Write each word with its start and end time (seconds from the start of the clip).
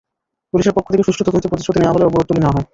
পুলিশের 0.51 0.75
পক্ষ 0.75 0.87
থেকে 0.93 1.07
সুষ্ঠু 1.07 1.21
তদন্তের 1.27 1.51
প্রতিশ্রুতি 1.51 1.79
দেওয়া 1.81 1.93
হলে 1.95 2.07
অবরোধ 2.07 2.25
তুলে 2.27 2.41
নেওয়া 2.41 2.55
হয়। 2.55 2.67